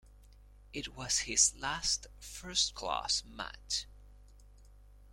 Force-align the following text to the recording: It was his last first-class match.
It 0.73 0.95
was 0.95 1.19
his 1.29 1.53
last 1.55 2.07
first-class 2.19 3.23
match. 3.23 3.85